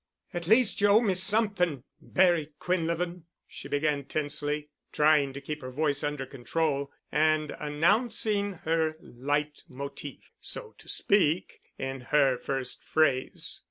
"At 0.33 0.47
least 0.47 0.81
you 0.81 0.87
owe 0.87 0.99
me 0.99 1.13
something, 1.13 1.83
Barry 2.01 2.53
Quinlevin," 2.59 3.25
she 3.45 3.67
began 3.67 4.03
tensely, 4.05 4.71
trying 4.91 5.31
to 5.33 5.41
keep 5.41 5.61
her 5.61 5.69
voice 5.69 6.03
under 6.03 6.25
control, 6.25 6.91
and 7.11 7.51
announcing 7.59 8.53
her 8.65 8.95
leit 8.99 9.63
motif, 9.67 10.31
so 10.41 10.73
to 10.79 10.89
speak, 10.89 11.61
in 11.77 12.01
her 12.09 12.39
first 12.39 12.83
phrase. 12.83 13.59